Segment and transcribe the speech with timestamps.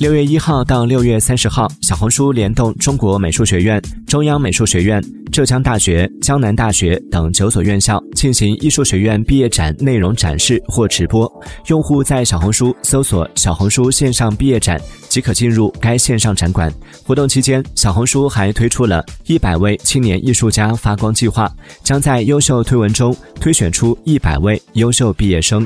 [0.00, 11.30] 六月一号到六月三十号小红书联动中国美术学院中央美术学院浙江大学江南大学等九所院校进行艺术学院毕业展内容展示或直播。
[11.68, 16.72] 用户在小红书搜索小红书线上毕业展即可进入该线上展馆
[17.04, 21.50] 活动期间小红书还推出了一百位青年艺术家发光计划
[21.84, 25.64] 将在优秀推文中推选出一百位优秀毕业生。